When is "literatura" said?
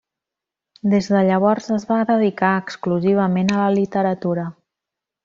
3.81-4.47